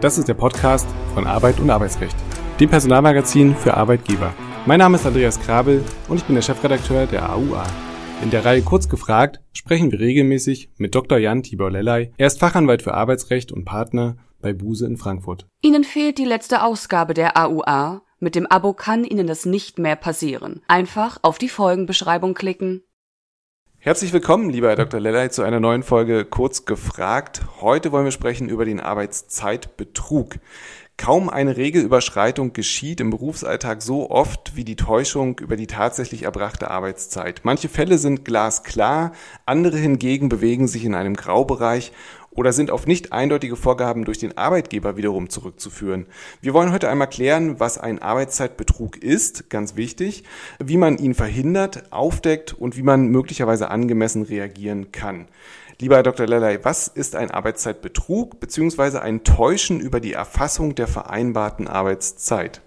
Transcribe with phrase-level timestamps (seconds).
[0.00, 2.16] Das ist der Podcast von Arbeit und Arbeitsrecht,
[2.58, 4.32] dem Personalmagazin für Arbeitgeber.
[4.64, 7.66] Mein Name ist Andreas Krabel und ich bin der Chefredakteur der AUA.
[8.22, 11.18] In der Reihe Kurz gefragt sprechen wir regelmäßig mit Dr.
[11.18, 12.12] Jan Tibor Lellay.
[12.16, 15.46] Er ist Fachanwalt für Arbeitsrecht und Partner bei Buse in Frankfurt.
[15.60, 18.00] Ihnen fehlt die letzte Ausgabe der AUA.
[18.20, 20.62] Mit dem Abo kann Ihnen das nicht mehr passieren.
[20.66, 22.84] Einfach auf die Folgenbeschreibung klicken.
[23.82, 25.00] Herzlich willkommen, lieber Herr Dr.
[25.00, 27.40] Lellay, zu einer neuen Folge Kurz gefragt.
[27.62, 30.34] Heute wollen wir sprechen über den Arbeitszeitbetrug.
[30.98, 36.70] Kaum eine Regelüberschreitung geschieht im Berufsalltag so oft wie die Täuschung über die tatsächlich erbrachte
[36.70, 37.40] Arbeitszeit.
[37.44, 39.12] Manche Fälle sind glasklar,
[39.46, 41.92] andere hingegen bewegen sich in einem Graubereich
[42.30, 46.06] oder sind auf nicht eindeutige Vorgaben durch den Arbeitgeber wiederum zurückzuführen.
[46.40, 50.24] Wir wollen heute einmal klären, was ein Arbeitszeitbetrug ist, ganz wichtig,
[50.58, 55.26] wie man ihn verhindert, aufdeckt und wie man möglicherweise angemessen reagieren kann.
[55.80, 56.26] Lieber Herr Dr.
[56.26, 58.98] Lellay, was ist ein Arbeitszeitbetrug bzw.
[58.98, 62.60] ein Täuschen über die Erfassung der vereinbarten Arbeitszeit?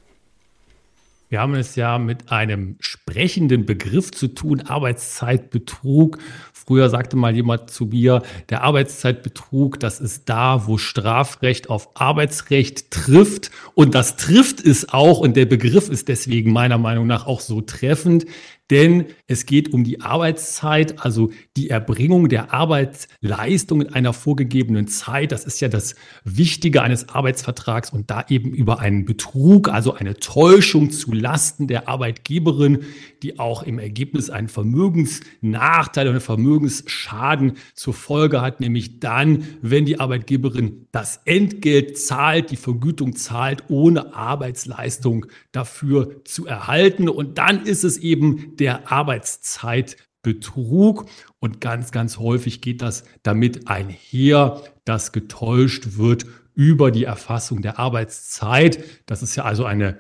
[1.34, 6.20] Wir haben es ja mit einem sprechenden Begriff zu tun, Arbeitszeitbetrug.
[6.53, 12.92] Früher sagte mal jemand zu mir, der Arbeitszeitbetrug, das ist da, wo Strafrecht auf Arbeitsrecht
[12.92, 13.50] trifft.
[13.73, 15.17] Und das trifft es auch.
[15.22, 18.28] Und der Begriff ist deswegen meiner Meinung nach auch so treffend
[18.69, 25.31] denn es geht um die Arbeitszeit, also die Erbringung der Arbeitsleistung in einer vorgegebenen Zeit.
[25.31, 30.16] Das ist ja das Wichtige eines Arbeitsvertrags und da eben über einen Betrug, also eine
[30.16, 32.80] Täuschung zu Lasten der Arbeitgeberin,
[33.22, 39.86] die auch im Ergebnis einen Vermögensnachteil oder einen Vermögensschaden zur Folge hat, nämlich dann, wenn
[39.86, 47.09] die Arbeitgeberin das Entgelt zahlt, die Vergütung zahlt, ohne Arbeitsleistung dafür zu erhalten.
[47.09, 51.06] Und dann ist es eben der Arbeitszeitbetrug.
[51.40, 57.80] Und ganz, ganz häufig geht das damit einher, dass getäuscht wird über die Erfassung der
[57.80, 58.84] Arbeitszeit.
[59.06, 60.00] Das ist ja also eine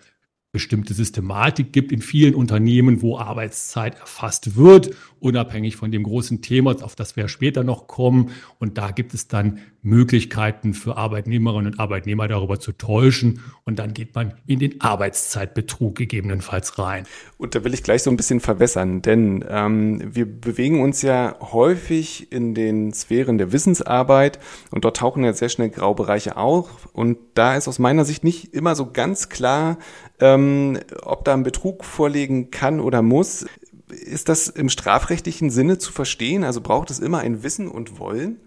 [0.53, 6.81] bestimmte Systematik gibt in vielen Unternehmen, wo Arbeitszeit erfasst wird, unabhängig von dem großen Thema,
[6.83, 8.29] auf das wir später noch kommen.
[8.59, 13.41] Und da gibt es dann Möglichkeiten für Arbeitnehmerinnen und Arbeitnehmer darüber zu täuschen.
[13.65, 17.05] Und dann geht man in den Arbeitszeitbetrug gegebenenfalls rein.
[17.37, 21.35] Und da will ich gleich so ein bisschen verwässern, denn ähm, wir bewegen uns ja
[21.39, 24.39] häufig in den Sphären der Wissensarbeit
[24.71, 26.89] und dort tauchen ja sehr schnell Graubereiche auf.
[26.93, 29.77] Und da ist aus meiner Sicht nicht immer so ganz klar,
[30.19, 33.45] ähm, ob da ein Betrug vorliegen kann oder muss.
[33.89, 36.45] Ist das im strafrechtlichen Sinne zu verstehen?
[36.45, 38.37] Also braucht es immer ein Wissen und Wollen?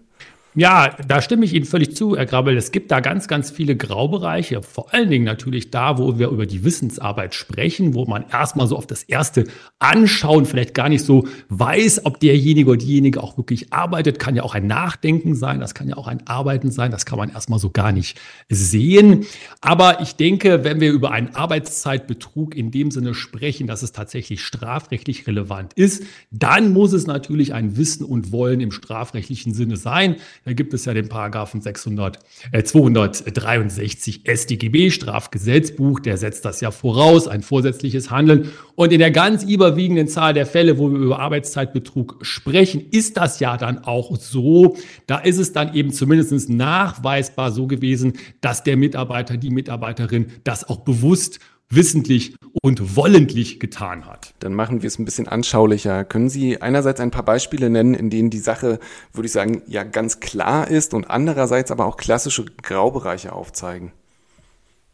[0.59, 2.57] Ja, da stimme ich Ihnen völlig zu, Herr Grabbel.
[2.57, 4.63] Es gibt da ganz, ganz viele Graubereiche.
[4.63, 8.75] Vor allen Dingen natürlich da, wo wir über die Wissensarbeit sprechen, wo man erstmal so
[8.75, 9.43] auf das erste
[9.77, 14.17] Anschauen vielleicht gar nicht so weiß, ob derjenige oder diejenige auch wirklich arbeitet.
[14.17, 17.19] Kann ja auch ein Nachdenken sein, das kann ja auch ein Arbeiten sein, das kann
[17.19, 18.19] man erstmal so gar nicht
[18.49, 19.27] sehen.
[19.61, 24.43] Aber ich denke, wenn wir über einen Arbeitszeitbetrug in dem Sinne sprechen, dass es tatsächlich
[24.43, 26.01] strafrechtlich relevant ist,
[26.31, 30.15] dann muss es natürlich ein Wissen und Wollen im strafrechtlichen Sinne sein.
[30.47, 32.19] Da gibt es ja den Paragraphen 600,
[32.53, 38.51] äh, 263 StGB, Strafgesetzbuch, der setzt das ja voraus, ein vorsätzliches Handeln.
[38.75, 43.41] Und in der ganz überwiegenden Zahl der Fälle, wo wir über Arbeitszeitbetrug sprechen, ist das
[43.41, 44.77] ja dann auch so.
[45.05, 50.63] Da ist es dann eben zumindest nachweisbar so gewesen, dass der Mitarbeiter, die Mitarbeiterin das
[50.63, 54.33] auch bewusst wissentlich und wollentlich getan hat.
[54.39, 56.05] Dann machen wir es ein bisschen anschaulicher.
[56.05, 58.79] Können Sie einerseits ein paar Beispiele nennen, in denen die Sache,
[59.13, 63.91] würde ich sagen, ja ganz klar ist und andererseits aber auch klassische Graubereiche aufzeigen?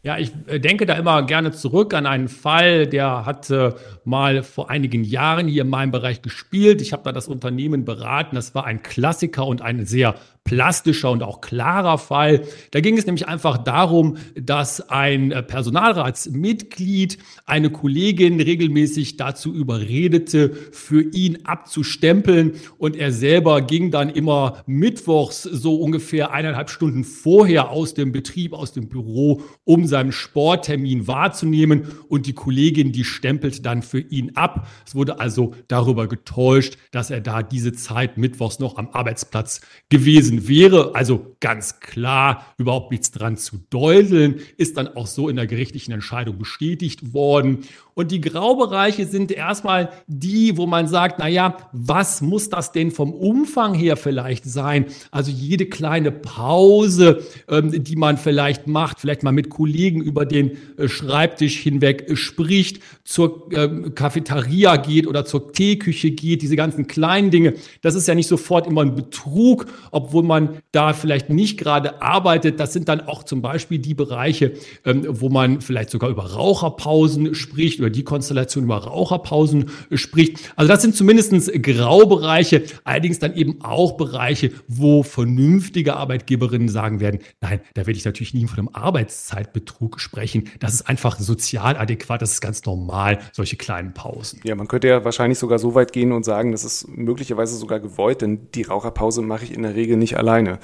[0.04, 3.72] Ja, ich äh, denke da immer gerne zurück an einen Fall, der hat äh,
[4.04, 6.82] mal vor einigen Jahren hier in meinem Bereich gespielt.
[6.82, 8.36] Ich habe da das Unternehmen beraten.
[8.36, 12.42] Das war ein Klassiker und ein sehr plastischer und auch klarer Fall.
[12.70, 20.50] Da ging es nämlich einfach darum, dass ein äh, Personalratsmitglied eine Kollegin regelmäßig dazu überredete,
[20.72, 27.70] für ihn abzustempeln und er selber ging dann immer mittwochs so ungefähr eineinhalb Stunden vorher
[27.70, 33.64] aus dem Betrieb, aus dem Büro, um seinen Sporttermin wahrzunehmen und die Kollegin, die stempelt
[33.64, 34.68] dann für ihn ab.
[34.86, 40.33] Es wurde also darüber getäuscht, dass er da diese Zeit mittwochs noch am Arbeitsplatz gewesen
[40.36, 45.36] gewesen wäre, also ganz klar überhaupt nichts dran zu deuteln, ist dann auch so in
[45.36, 47.64] der gerichtlichen Entscheidung bestätigt worden.
[47.94, 52.90] Und die Graubereiche sind erstmal die, wo man sagt, na ja, was muss das denn
[52.90, 54.86] vom Umfang her vielleicht sein?
[55.12, 60.52] Also jede kleine Pause, ähm, die man vielleicht macht, vielleicht mal mit Kollegen über den
[60.76, 66.88] äh, Schreibtisch hinweg äh, spricht, zur ähm, Cafeteria geht oder zur Teeküche geht, diese ganzen
[66.88, 71.58] kleinen Dinge, das ist ja nicht sofort immer ein Betrug, obwohl man da vielleicht nicht
[71.58, 72.60] gerade arbeitet.
[72.60, 74.54] Das sind dann auch zum Beispiel die Bereiche,
[74.84, 80.52] ähm, wo man vielleicht sogar über Raucherpausen spricht, über die Konstellation über Raucherpausen spricht.
[80.56, 87.20] Also das sind zumindestens Graubereiche, allerdings dann eben auch Bereiche, wo vernünftige Arbeitgeberinnen sagen werden,
[87.40, 90.50] nein, da werde ich natürlich nie von einem Arbeitszeitbetrug sprechen.
[90.60, 94.40] Das ist einfach sozial adäquat, das ist ganz normal, solche kleinen Pausen.
[94.44, 97.80] Ja, man könnte ja wahrscheinlich sogar so weit gehen und sagen, das ist möglicherweise sogar
[97.80, 100.58] gewollt, denn die Raucherpause mache ich in der Regel nicht alleine.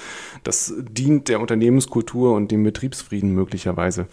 [0.44, 4.06] Das dient der Unternehmenskultur und dem Betriebsfrieden möglicherweise.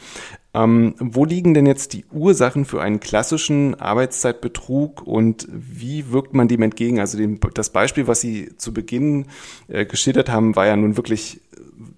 [0.54, 6.48] Ähm, wo liegen denn jetzt die Ursachen für einen klassischen Arbeitszeitbetrug und wie wirkt man
[6.48, 7.00] dem entgegen?
[7.00, 9.28] Also dem, das Beispiel, was Sie zu Beginn
[9.68, 11.42] äh, geschildert haben, war ja nun wirklich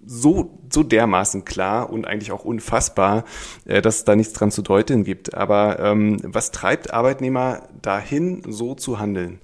[0.06, 3.24] so, so dermaßen klar und eigentlich auch unfassbar,
[3.65, 5.36] äh, dass es da nichts dran zu deuten gibt.
[5.36, 9.39] Aber ähm, was treibt Arbeitnehmer dahin, so zu handeln?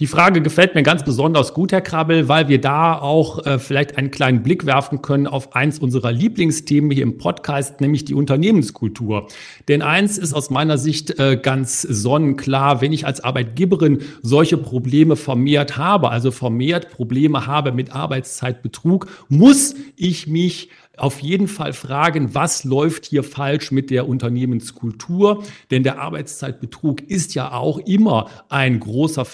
[0.00, 3.98] Die Frage gefällt mir ganz besonders gut, Herr Krabbel, weil wir da auch äh, vielleicht
[3.98, 9.28] einen kleinen Blick werfen können auf eins unserer Lieblingsthemen hier im Podcast, nämlich die Unternehmenskultur.
[9.68, 15.16] Denn eins ist aus meiner Sicht äh, ganz sonnenklar, wenn ich als Arbeitgeberin solche Probleme
[15.16, 20.70] vermehrt habe, also vermehrt Probleme habe mit Arbeitszeitbetrug, muss ich mich
[21.00, 25.42] auf jeden Fall fragen, was läuft hier falsch mit der Unternehmenskultur?
[25.70, 29.24] Denn der Arbeitszeitbetrug ist ja auch immer ein großer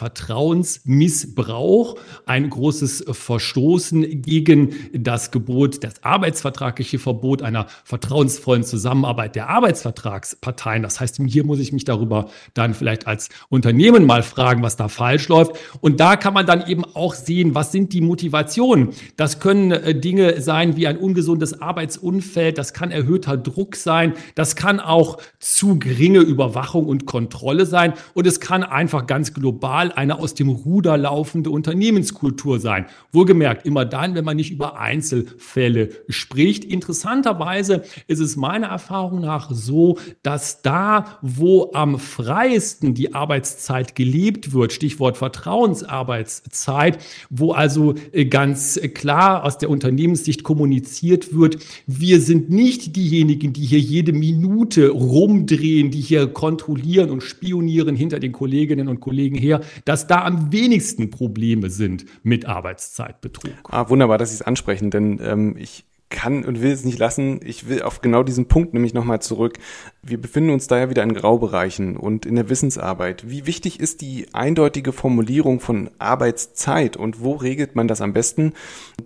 [0.56, 10.82] Vertrauensmissbrauch, ein großes Verstoßen gegen das Gebot, das arbeitsvertragliche Verbot einer vertrauensvollen Zusammenarbeit der Arbeitsvertragsparteien.
[10.82, 14.88] Das heißt, hier muss ich mich darüber dann vielleicht als Unternehmen mal fragen, was da
[14.88, 15.52] falsch läuft.
[15.80, 18.90] Und da kann man dann eben auch sehen, was sind die Motivationen?
[19.16, 24.56] Das können äh, Dinge sein wie ein ungesundes Arbeitsumfeld, das kann erhöhter Druck sein, das
[24.56, 30.18] kann auch zu geringe Überwachung und Kontrolle sein und es kann einfach ganz global eine
[30.18, 32.86] aus dem Ruder laufende Unternehmenskultur sein.
[33.12, 36.64] Wohlgemerkt, immer dann, wenn man nicht über Einzelfälle spricht.
[36.64, 44.52] Interessanterweise ist es meiner Erfahrung nach so, dass da, wo am freiesten die Arbeitszeit gelebt
[44.52, 46.98] wird, Stichwort Vertrauensarbeitszeit,
[47.30, 53.64] wo also äh, ganz klar aus der Unternehmenssicht kommuniziert wird, wir sind nicht diejenigen, die
[53.64, 59.60] hier jede Minute rumdrehen, die hier kontrollieren und spionieren hinter den Kolleginnen und Kollegen her,
[59.84, 63.52] dass da am wenigsten Probleme sind mit Arbeitszeitbetrug.
[63.70, 67.40] Ah, wunderbar, dass Sie es ansprechen, denn ähm, ich kann und will es nicht lassen.
[67.44, 69.58] Ich will auf genau diesen Punkt nämlich nochmal zurück.
[70.02, 73.28] Wir befinden uns da ja wieder in Graubereichen und in der Wissensarbeit.
[73.28, 78.52] Wie wichtig ist die eindeutige Formulierung von Arbeitszeit und wo regelt man das am besten?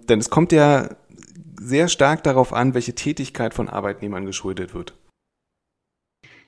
[0.09, 0.89] Denn es kommt ja
[1.61, 4.95] sehr stark darauf an, welche Tätigkeit von Arbeitnehmern geschuldet wird.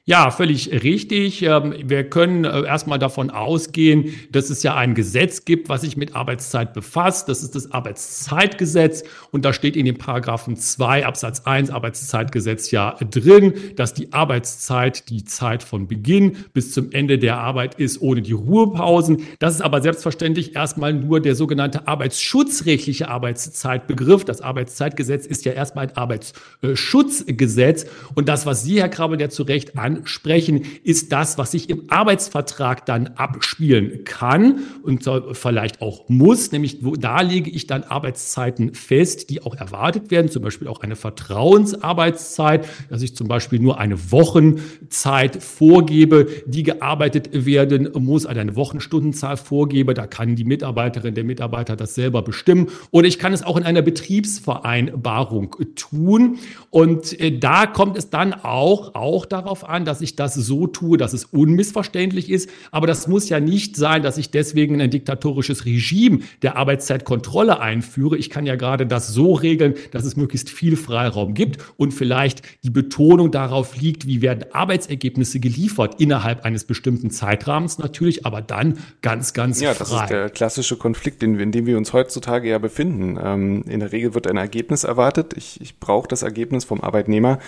[0.04, 1.42] Ja, völlig richtig.
[1.42, 5.96] Ähm, wir können äh, erstmal davon ausgehen, dass es ja ein Gesetz gibt, was sich
[5.96, 7.28] mit Arbeitszeit befasst.
[7.28, 9.04] Das ist das Arbeitszeitgesetz.
[9.30, 15.08] Und da steht in dem Paragraphen 2 Absatz 1 Arbeitszeitgesetz ja drin, dass die Arbeitszeit
[15.08, 19.22] die Zeit von Beginn bis zum Ende der Arbeit ist, ohne die Ruhepausen.
[19.38, 24.24] Das ist aber selbstverständlich erstmal nur der sogenannte arbeitsschutzrechtliche Arbeitszeitbegriff.
[24.24, 27.86] Das Arbeitszeitgesetz ist ja erstmal ein Arbeitsschutzgesetz.
[28.16, 31.84] Und das, was Sie, Herr Krabbel, ja zu Recht ansprechen, ist das, was sich im
[31.88, 39.30] Arbeitsvertrag dann abspielen kann und vielleicht auch muss, nämlich da lege ich dann Arbeitszeiten fest,
[39.30, 44.12] die auch erwartet werden, zum Beispiel auch eine Vertrauensarbeitszeit, dass ich zum Beispiel nur eine
[44.12, 51.24] Wochenzeit vorgebe, die gearbeitet werden muss, also eine Wochenstundenzahl vorgebe, da kann die Mitarbeiterin, der
[51.24, 52.68] Mitarbeiter das selber bestimmen.
[52.90, 56.38] Oder ich kann es auch in einer Betriebsvereinbarung tun.
[56.70, 60.98] Und äh, da kommt es dann auch, auch darauf an, dass ich das so tue,
[60.98, 62.48] dass es unmissverständlich ist.
[62.70, 68.16] Aber das muss ja nicht sein, dass ich deswegen ein diktatorisches Regime der Arbeitszeitkontrolle einführe.
[68.16, 72.42] Ich kann ja gerade das so regeln, dass es möglichst viel Freiraum gibt und vielleicht
[72.64, 78.78] die Betonung darauf liegt, wie werden Arbeitsergebnisse geliefert innerhalb eines bestimmten Zeitrahmens natürlich, aber dann
[79.02, 79.74] ganz, ganz ja, frei.
[79.74, 83.18] Ja, das ist der klassische Konflikt, in, in dem wir uns heutzutage ja befinden.
[83.22, 85.34] Ähm, in der Regel wird ein Ergebnis erwartet.
[85.36, 87.38] Ich, ich brauche das Ergebnis vom Arbeitnehmer,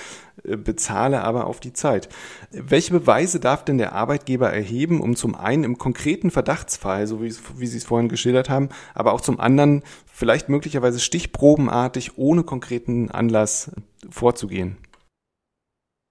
[0.45, 2.09] äh, bezahle aber auf die Zeit.
[2.51, 7.35] Welche Beweise darf denn der Arbeitgeber erheben, um zum einen im konkreten Verdachtsfall, so wie,
[7.57, 13.11] wie Sie es vorhin geschildert haben, aber auch zum anderen vielleicht möglicherweise stichprobenartig ohne konkreten
[13.11, 13.71] Anlass
[14.11, 14.77] vorzugehen?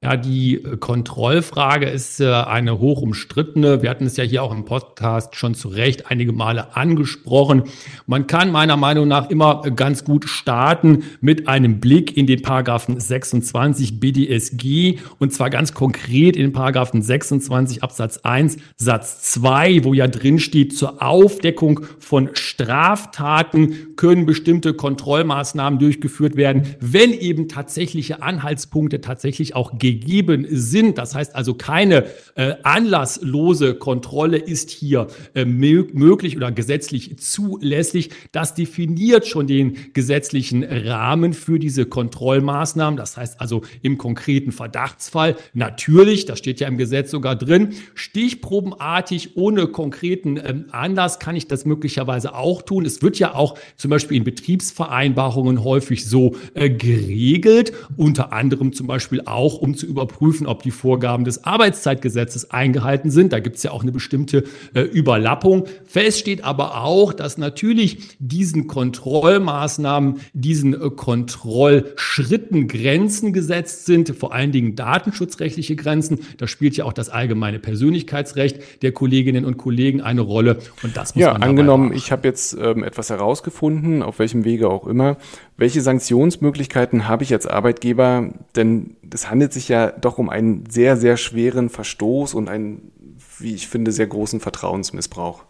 [0.03, 3.81] Ja, die Kontrollfrage ist äh, eine hoch umstrittene.
[3.81, 7.63] Wir hatten es ja hier auch im Podcast schon zu Recht einige Male angesprochen.
[8.05, 12.99] Man kann meiner Meinung nach immer ganz gut starten mit einem Blick in den Paragraphen
[12.99, 19.93] 26 BDSG und zwar ganz konkret in den Paragraphen 26 Absatz 1 Satz 2, wo
[19.93, 28.21] ja drin steht, zur Aufdeckung von Straftaten können bestimmte Kontrollmaßnahmen durchgeführt werden, wenn eben tatsächliche
[28.21, 30.97] Anhaltspunkte tatsächlich auch gegen gegeben sind.
[30.97, 38.09] Das heißt also, keine äh, anlasslose Kontrolle ist hier äh, möglich oder gesetzlich zulässig.
[38.31, 42.97] Das definiert schon den gesetzlichen Rahmen für diese Kontrollmaßnahmen.
[42.97, 49.37] Das heißt also im konkreten Verdachtsfall natürlich, das steht ja im Gesetz sogar drin, stichprobenartig
[49.37, 52.85] ohne konkreten ähm, Anlass kann ich das möglicherweise auch tun.
[52.85, 58.87] Es wird ja auch zum Beispiel in Betriebsvereinbarungen häufig so äh, geregelt, unter anderem zum
[58.87, 63.33] Beispiel auch, um zu zu überprüfen, ob die Vorgaben des Arbeitszeitgesetzes eingehalten sind.
[63.33, 65.65] Da gibt es ja auch eine bestimmte äh, Überlappung.
[65.85, 74.33] Fest steht aber auch, dass natürlich diesen Kontrollmaßnahmen, diesen äh, Kontrollschritten Grenzen gesetzt sind, vor
[74.33, 76.19] allen Dingen datenschutzrechtliche Grenzen.
[76.37, 80.59] Da spielt ja auch das allgemeine Persönlichkeitsrecht der Kolleginnen und Kollegen eine Rolle.
[80.81, 84.69] Und das muss ja, man angenommen, ich habe jetzt ähm, etwas herausgefunden, auf welchem Wege
[84.69, 85.17] auch immer.
[85.57, 88.29] Welche Sanktionsmöglichkeiten habe ich als Arbeitgeber?
[88.55, 92.91] Denn es handelt sich ja doch um einen sehr, sehr schweren Verstoß und einen,
[93.39, 95.43] wie ich finde, sehr großen Vertrauensmissbrauch.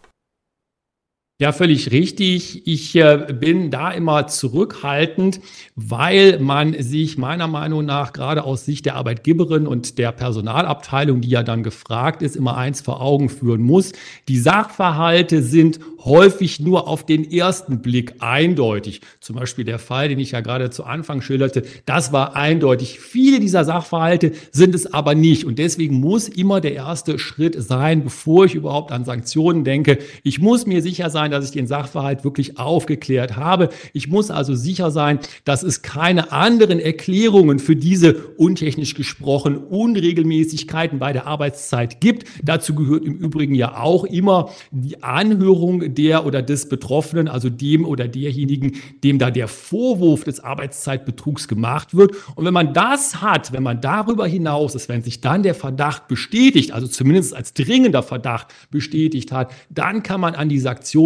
[1.44, 2.66] Ja, völlig richtig.
[2.66, 5.40] Ich äh, bin da immer zurückhaltend,
[5.76, 11.28] weil man sich meiner Meinung nach gerade aus Sicht der Arbeitgeberin und der Personalabteilung, die
[11.28, 13.92] ja dann gefragt ist, immer eins vor Augen führen muss.
[14.26, 19.00] Die Sachverhalte sind häufig nur auf den ersten Blick eindeutig.
[19.20, 23.00] Zum Beispiel der Fall, den ich ja gerade zu Anfang schilderte, das war eindeutig.
[23.00, 25.44] Viele dieser Sachverhalte sind es aber nicht.
[25.44, 29.98] Und deswegen muss immer der erste Schritt sein, bevor ich überhaupt an Sanktionen denke.
[30.22, 33.68] Ich muss mir sicher sein, dass ich den Sachverhalt wirklich aufgeklärt habe.
[33.92, 40.98] Ich muss also sicher sein, dass es keine anderen Erklärungen für diese untechnisch gesprochen Unregelmäßigkeiten
[40.98, 42.24] bei der Arbeitszeit gibt.
[42.42, 47.84] Dazu gehört im Übrigen ja auch immer die Anhörung der oder des Betroffenen, also dem
[47.84, 52.14] oder derjenigen, dem da der Vorwurf des Arbeitszeitbetrugs gemacht wird.
[52.34, 56.08] Und wenn man das hat, wenn man darüber hinaus ist, wenn sich dann der Verdacht
[56.08, 60.58] bestätigt, also zumindest als dringender Verdacht bestätigt hat, dann kann man an die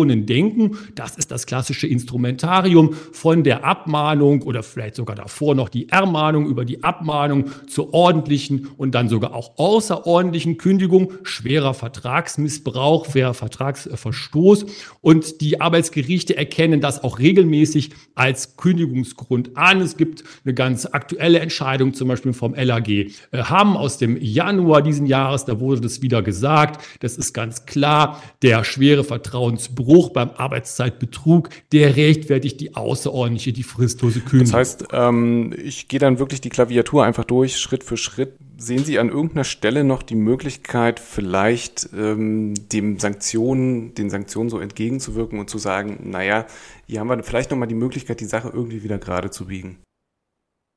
[0.09, 0.79] Sanktionen denken.
[0.95, 6.47] Das ist das klassische Instrumentarium von der Abmahnung oder vielleicht sogar davor noch die Ermahnung
[6.47, 14.67] über die Abmahnung zur ordentlichen und dann sogar auch außerordentlichen Kündigung, schwerer Vertragsmissbrauch, schwerer Vertragsverstoß
[15.01, 19.81] und die Arbeitsgerichte erkennen das auch regelmäßig als Kündigungsgrund an.
[19.81, 24.83] Es gibt eine ganz aktuelle Entscheidung, zum Beispiel vom LAG äh, haben aus dem Januar
[24.83, 26.83] diesen Jahres, da wurde das wieder gesagt.
[27.01, 34.21] Das ist ganz klar, der schwere Vertrauensbruch beim Arbeitszeitbetrug, der rechtfertigt die außerordentliche, die fristlose
[34.21, 34.47] Kündigung.
[34.47, 38.35] Das heißt, ähm, ich gehe dann wirklich die Klaviatur einfach durch, Schritt für Schritt.
[38.57, 44.59] Sehen Sie an irgendeiner Stelle noch die Möglichkeit, vielleicht ähm, dem Sanktionen, den Sanktionen so
[44.59, 46.47] entgegenzuwirken und zu sagen, naja,
[46.87, 49.79] hier haben wir vielleicht nochmal die Möglichkeit, die Sache irgendwie wieder gerade zu biegen?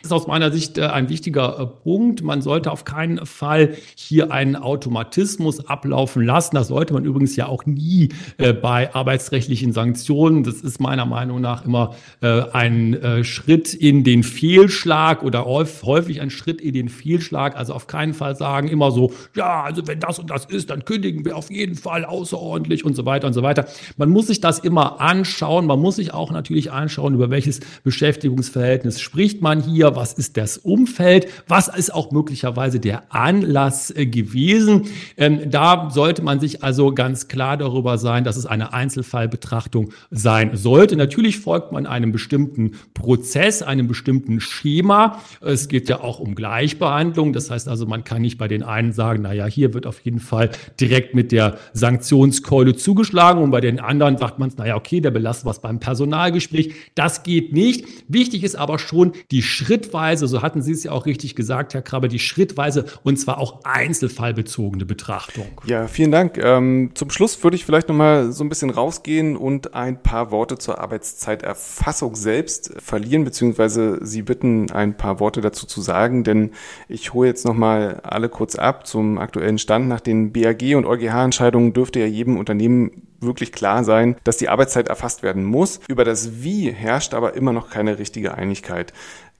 [0.01, 2.23] Das ist aus meiner Sicht äh, ein wichtiger äh, Punkt.
[2.23, 6.55] Man sollte auf keinen Fall hier einen Automatismus ablaufen lassen.
[6.55, 10.43] Das sollte man übrigens ja auch nie äh, bei arbeitsrechtlichen Sanktionen.
[10.43, 16.61] Das ist meiner Meinung nach immer ein Schritt in den Fehlschlag oder häufig ein Schritt
[16.61, 17.55] in den Fehlschlag.
[17.55, 20.85] Also auf keinen Fall sagen immer so, ja, also wenn das und das ist, dann
[20.85, 23.65] kündigen wir auf jeden Fall außerordentlich und so weiter und so weiter.
[23.97, 25.65] Man muss sich das immer anschauen.
[25.65, 30.57] Man muss sich auch natürlich anschauen, über welches Beschäftigungsverhältnis spricht man hier was ist das
[30.57, 34.87] Umfeld, was ist auch möglicherweise der Anlass äh, gewesen.
[35.17, 40.55] Ähm, da sollte man sich also ganz klar darüber sein, dass es eine Einzelfallbetrachtung sein
[40.55, 40.95] sollte.
[40.95, 45.21] Natürlich folgt man einem bestimmten Prozess, einem bestimmten Schema.
[45.41, 47.33] Es geht ja auch um Gleichbehandlung.
[47.33, 50.19] Das heißt also, man kann nicht bei den einen sagen, naja, hier wird auf jeden
[50.19, 55.11] Fall direkt mit der Sanktionskeule zugeschlagen und bei den anderen sagt man, naja, okay, der
[55.11, 56.73] belastet was beim Personalgespräch.
[56.95, 57.85] Das geht nicht.
[58.07, 61.73] Wichtig ist aber schon die Schritte schrittweise, so hatten Sie es ja auch richtig gesagt,
[61.73, 65.47] Herr Krabbe, die schrittweise und zwar auch einzelfallbezogene Betrachtung.
[65.65, 66.37] Ja, vielen Dank.
[66.37, 70.59] Ähm, zum Schluss würde ich vielleicht nochmal so ein bisschen rausgehen und ein paar Worte
[70.59, 76.51] zur Arbeitszeiterfassung selbst verlieren, beziehungsweise Sie bitten, ein paar Worte dazu zu sagen, denn
[76.87, 79.87] ich hole jetzt nochmal alle kurz ab zum aktuellen Stand.
[79.87, 84.87] Nach den BAG und EuGH-Entscheidungen dürfte ja jedem Unternehmen wirklich klar sein, dass die Arbeitszeit
[84.89, 85.79] erfasst werden muss.
[85.87, 88.93] Über das Wie herrscht aber immer noch keine richtige Einigkeit.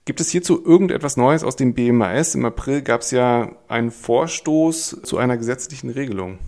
[0.04, 2.34] Gibt es hierzu irgendetwas Neues aus dem BMAS?
[2.34, 6.38] Im April gab es ja einen Vorstoß zu einer gesetzlichen Regelung.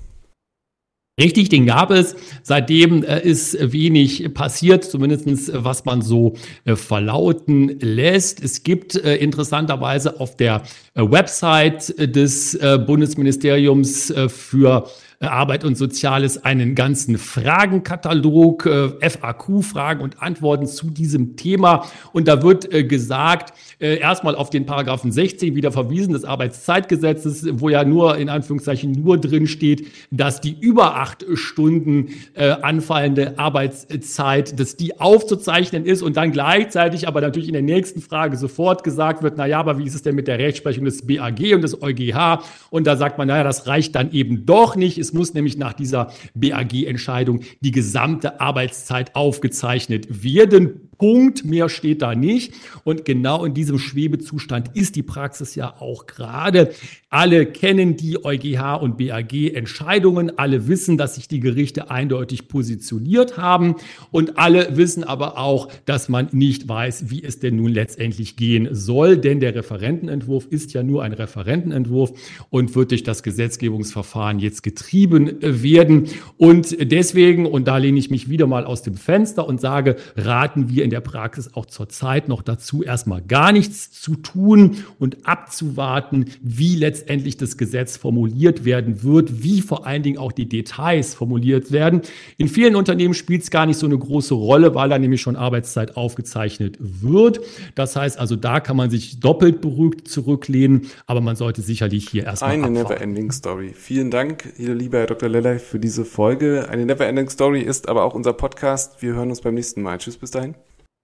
[1.20, 2.16] Richtig, den gab es.
[2.42, 6.34] Seitdem äh, ist wenig passiert, zumindestens äh, was man so
[6.64, 8.42] äh, verlauten lässt.
[8.42, 10.62] Es gibt interessanterweise auf der
[10.94, 14.88] Website des Bundesministeriums für
[15.32, 21.86] Arbeit und Soziales einen ganzen Fragenkatalog, äh, FAQ-Fragen und Antworten zu diesem Thema.
[22.12, 27.46] Und da wird äh, gesagt, äh, erstmal auf den Paragraphen 16 wieder verwiesen des Arbeitszeitgesetzes,
[27.60, 33.38] wo ja nur in Anführungszeichen nur drin steht, dass die über acht Stunden äh, anfallende
[33.38, 38.84] Arbeitszeit, dass die aufzuzeichnen ist und dann gleichzeitig aber natürlich in der nächsten Frage sofort
[38.84, 41.62] gesagt wird, na ja, aber wie ist es denn mit der Rechtsprechung des BAG und
[41.62, 42.42] des EuGH?
[42.70, 44.98] Und da sagt man, naja, das reicht dann eben doch nicht.
[44.98, 50.90] Es muss nämlich nach dieser BAG-Entscheidung die gesamte Arbeitszeit aufgezeichnet werden.
[50.98, 52.54] Punkt, mehr steht da nicht.
[52.84, 56.72] Und genau in diesem Schwebezustand ist die Praxis ja auch gerade.
[57.14, 60.36] Alle kennen die EuGH und BAG Entscheidungen.
[60.36, 63.76] Alle wissen, dass sich die Gerichte eindeutig positioniert haben.
[64.10, 68.68] Und alle wissen aber auch, dass man nicht weiß, wie es denn nun letztendlich gehen
[68.72, 69.16] soll.
[69.16, 72.14] Denn der Referentenentwurf ist ja nur ein Referentenentwurf
[72.50, 76.08] und wird durch das Gesetzgebungsverfahren jetzt getrieben werden.
[76.36, 80.68] Und deswegen, und da lehne ich mich wieder mal aus dem Fenster und sage, raten
[80.68, 86.24] wir in der Praxis auch zurzeit noch dazu, erstmal gar nichts zu tun und abzuwarten,
[86.42, 87.03] wie letztendlich
[87.36, 92.02] das Gesetz formuliert werden wird, wie vor allen Dingen auch die Details formuliert werden.
[92.36, 95.36] In vielen Unternehmen spielt es gar nicht so eine große Rolle, weil da nämlich schon
[95.36, 97.40] Arbeitszeit aufgezeichnet wird.
[97.74, 102.24] Das heißt also, da kann man sich doppelt beruhigt zurücklehnen, aber man sollte sicherlich hier
[102.24, 102.52] erstmal.
[102.52, 103.72] Eine Never-Ending Story.
[103.74, 105.28] Vielen Dank, lieber Herr Dr.
[105.28, 106.68] Lellay, für diese Folge.
[106.68, 109.02] Eine Never-Ending Story ist aber auch unser Podcast.
[109.02, 109.98] Wir hören uns beim nächsten Mal.
[109.98, 110.54] Tschüss, bis dahin.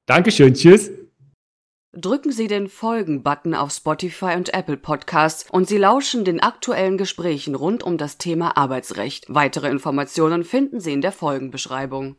[0.06, 0.90] Dankeschön, tschüss.
[1.92, 7.56] Drücken Sie den Folgen-Button auf Spotify und Apple Podcasts und Sie lauschen den aktuellen Gesprächen
[7.56, 9.24] rund um das Thema Arbeitsrecht.
[9.28, 12.16] Weitere Informationen finden Sie in der Folgenbeschreibung.